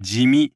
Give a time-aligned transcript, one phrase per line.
[0.00, 0.52] 地味。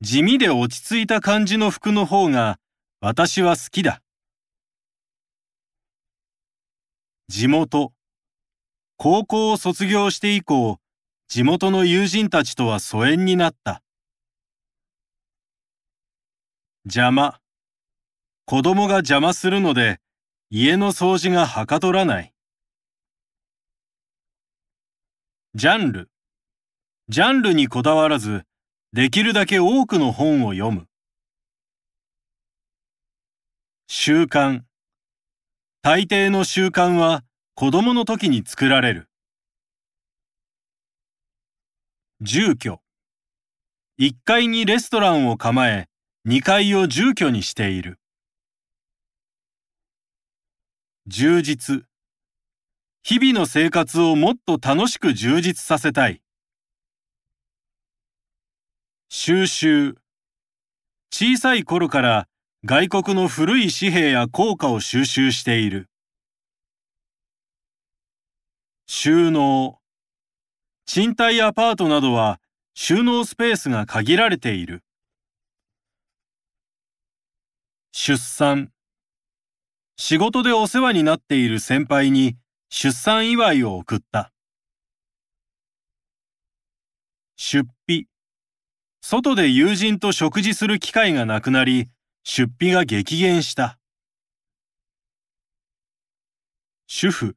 [0.00, 2.60] 地味で落ち着いた感じの服の方が
[3.00, 4.02] 私は好きだ。
[7.26, 7.92] 地元。
[8.96, 10.78] 高校を卒業して以降、
[11.26, 13.82] 地元の友人たちとは疎遠になった。
[16.84, 17.40] 邪魔。
[18.44, 19.98] 子供が邪魔するので、
[20.50, 22.32] 家の掃除がはかどらない。
[25.56, 26.10] ジャンル。
[27.10, 28.44] ジャンルにこだわらず、
[28.92, 30.86] できるだけ多くの本を読む。
[33.88, 34.62] 習慣。
[35.82, 37.24] 大抵の習慣は
[37.56, 39.08] 子供の時に作られる。
[42.20, 42.78] 住居。
[43.98, 45.88] 1階にレストランを構え、
[46.28, 47.98] 2階を住居にしている。
[51.08, 51.82] 充実。
[53.02, 56.22] 日々の生活をもっと楽しく充実させたい。
[59.12, 59.96] 収集。
[61.12, 62.28] 小さい頃から
[62.64, 65.90] 外国の古い紙幣や硬貨を収集している。
[68.86, 69.80] 収納。
[70.86, 72.38] 賃貸アパートなどは
[72.74, 74.84] 収納スペースが限られている。
[77.90, 78.70] 出産。
[79.96, 82.36] 仕事でお世話になっている先輩に
[82.68, 84.32] 出産祝いを送った。
[87.34, 88.09] 出費。
[89.02, 91.88] 外で友人と食事する機会がなくなり、
[92.22, 93.78] 出費が激減した。
[96.86, 97.36] 主婦。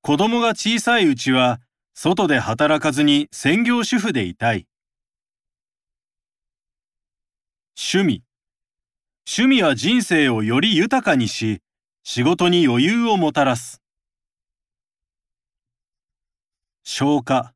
[0.00, 1.60] 子供が小さいうちは、
[1.94, 4.66] 外で働かずに専業主婦でいたい。
[7.76, 8.22] 趣味。
[9.26, 11.60] 趣味は人生をより豊かにし、
[12.04, 13.82] 仕事に余裕をもたらす。
[16.84, 17.53] 消化。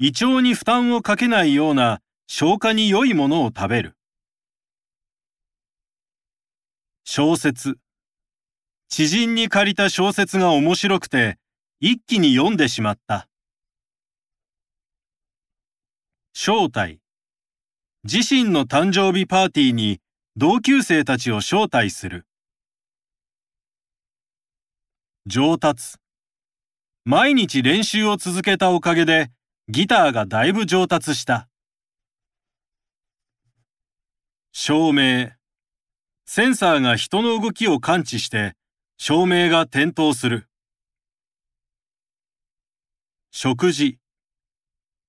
[0.00, 3.96] 胃腸に負担をかけないような消化に良いものを食べる。
[7.04, 7.78] 小説。
[8.88, 11.38] 知人に借りた小説が面白くて、
[11.78, 13.28] 一気に読んでしまった。
[16.34, 16.98] 招待。
[18.02, 20.00] 自身の誕生日パーティーに
[20.36, 22.26] 同級生たちを招待する。
[25.26, 25.98] 上達。
[27.04, 29.30] 毎日練習を続けたおかげで
[29.66, 31.48] ギターがだいぶ上達した。
[34.52, 35.30] 照明。
[36.26, 38.56] センサーが人の動きを感知して
[38.98, 40.50] 照明が点灯する。
[43.30, 43.98] 食事。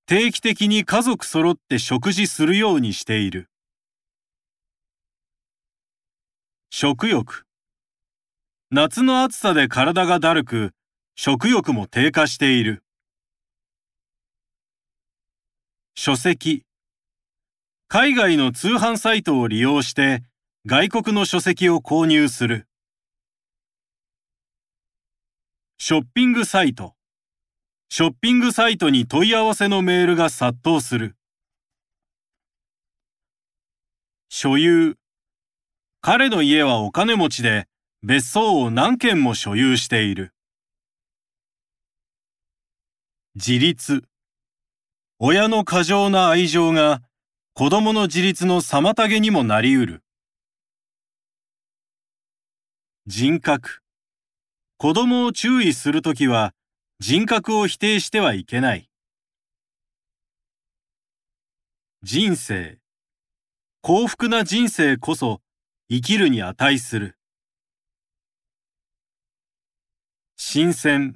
[0.05, 3.49] 定期的に家族揃って食事するようにしている。
[6.69, 7.45] 食欲。
[8.71, 10.71] 夏の暑さで体がだるく、
[11.15, 12.84] 食欲も低下している。
[15.97, 16.65] 書籍。
[17.87, 20.23] 海外の通販サイトを利用して
[20.65, 22.67] 外国の書籍を購入する。
[25.77, 26.95] ショッピングサイト。
[27.87, 31.15] ショッピングサイトに問い合わせのメールが殺到する。
[34.27, 34.97] 所有。
[36.01, 37.67] 彼の家はお金持ちで
[38.03, 40.33] 別荘を何軒も所有している。
[43.35, 44.03] 自立。
[45.17, 47.01] 親の過剰な愛情が
[47.53, 50.03] 子供の自立の妨げにもなり得る。
[53.07, 53.79] 人格。
[54.77, 56.53] 子供を注意するときは
[56.99, 58.89] 人格を否定してはいけない。
[62.03, 62.79] 人生。
[63.81, 65.39] 幸福な人生こそ
[65.89, 67.17] 生きるに値する。
[70.35, 71.15] 新鮮。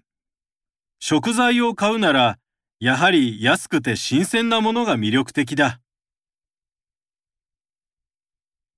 [1.00, 2.39] 食材を買うなら
[2.82, 5.82] やはり安くて新鮮なものが魅力的だ。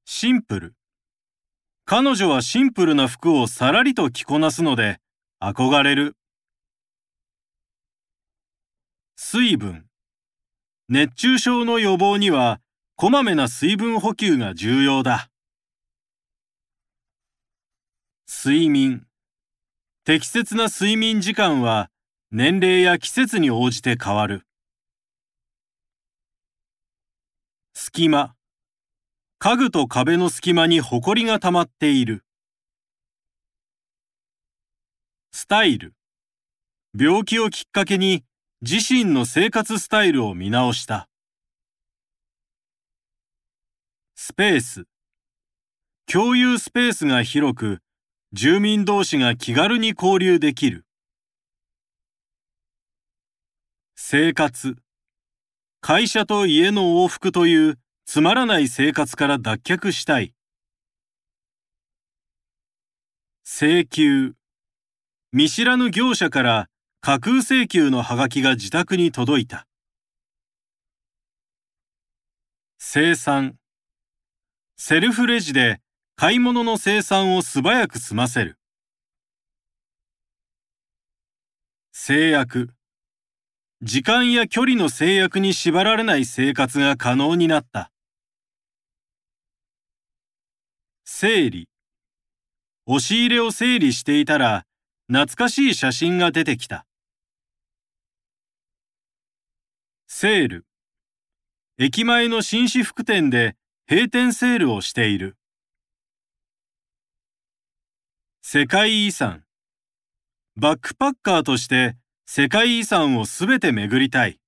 [0.06, 0.76] シンプル。
[1.86, 4.98] 彼女はシンプルな服をさらりと着こなすので
[5.40, 6.16] 憧れる。
[9.16, 9.86] 水分。
[10.90, 12.60] 熱中症の予防には
[12.96, 15.30] こまめな水分補給が重要だ。
[18.28, 19.06] 睡眠。
[20.06, 21.91] 適切な睡眠時間は
[22.34, 24.48] 年齢や季節に応じて変わる。
[27.74, 28.36] 隙間。
[29.38, 32.24] 家具と壁の隙間にホコリが溜まっている。
[35.34, 35.94] スタイル。
[36.98, 38.24] 病気をきっかけに
[38.62, 41.10] 自身の生活スタイルを見直した。
[44.16, 44.86] スペース。
[46.10, 47.80] 共有スペースが広く、
[48.32, 50.86] 住民同士が気軽に交流できる。
[54.14, 54.76] 生活
[55.80, 60.34] 会社と家の往復というつまらない生活から脱却したい。
[63.46, 64.34] 請求。
[65.32, 66.68] 見知らぬ業者から
[67.00, 69.66] 架空請求のハガキが自宅に届いた。
[72.80, 73.56] 生産。
[74.76, 75.80] セルフレジで
[76.18, 78.58] 買い物の生産を素早く済ませる。
[81.94, 82.74] 制約。
[83.84, 87.92] 時間や距離の制約に縛られない生活が可能になった。
[91.04, 91.68] 整理。
[92.86, 94.68] 押し入れを整理していたら、
[95.08, 96.86] 懐かしい写真が出てきた。
[100.06, 100.68] セール。
[101.80, 103.56] 駅前の紳士服店で
[103.90, 105.38] 閉店セールをしている。
[108.44, 109.44] 世界遺産。
[110.56, 111.96] バックパッカーとして
[112.26, 114.40] 世界遺産をすべて巡りたい。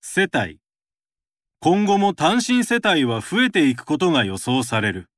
[0.00, 0.58] 世帯。
[1.60, 5.08] 今後も単身世帯は増えていくことが予想される。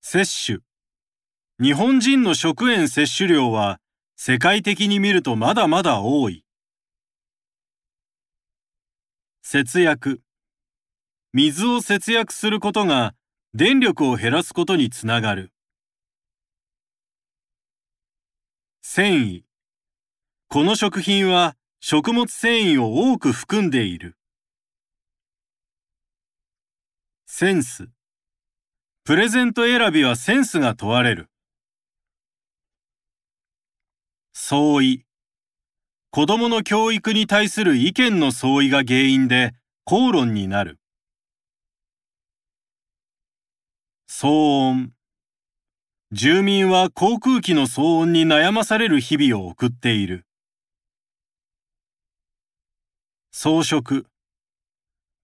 [0.00, 0.58] 接種。
[1.60, 3.80] 日本人の食塩摂取量は
[4.16, 6.44] 世界的に見るとまだまだ多い。
[9.42, 10.22] 節約。
[11.32, 13.14] 水を節約することが
[13.54, 15.52] 電力を減らすことにつながる。
[18.84, 19.44] 繊維。
[20.48, 24.18] この食品は食物繊維を多く含んでいる。
[27.24, 27.88] センス。
[29.04, 31.30] プレゼント選びはセンスが問われる。
[34.32, 35.06] 相違。
[36.10, 39.54] 子供の教育に対する意見の相違が原因で
[39.84, 40.80] 口論になる。
[44.10, 44.92] 騒音。
[46.14, 50.26] 住民は航空機の騒音に悩まされる日々を送っている。
[53.30, 54.02] 装飾。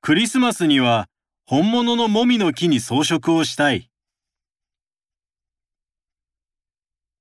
[0.01, 1.11] クリスマスには
[1.45, 3.91] 本物のもみの木に装飾をしたい。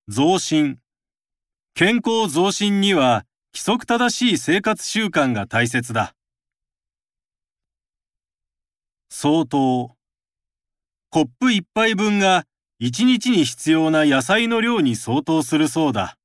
[0.08, 0.80] 増進。
[1.74, 6.14] 健康増進には規則正しい生活習慣が大切だ。
[9.10, 9.92] 相当。
[11.10, 12.46] コップ一杯分が
[12.80, 16.17] 一日に必要な野菜の量に相当するそうだ。